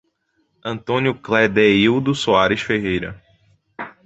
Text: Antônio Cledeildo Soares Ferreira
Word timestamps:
Antônio 0.65 1.13
Cledeildo 1.13 2.15
Soares 2.15 2.61
Ferreira 2.63 3.21